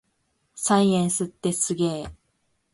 [0.55, 2.11] サイエンスってすげぇ